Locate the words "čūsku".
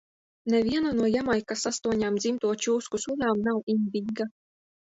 2.65-3.03